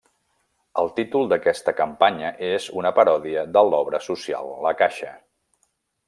[0.83, 5.13] El títol d'aquesta campanya és una paròdia de l'Obra Social La Caixa.